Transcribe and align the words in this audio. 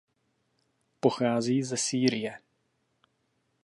Pochází 0.99 1.63
ze 1.63 1.77
Sýrie. 1.77 2.41